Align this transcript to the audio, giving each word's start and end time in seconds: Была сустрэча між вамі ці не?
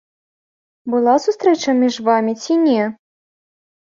Была 0.93 1.13
сустрэча 1.25 1.75
між 1.81 1.99
вамі 2.07 2.33
ці 2.47 2.57
не? 2.65 2.79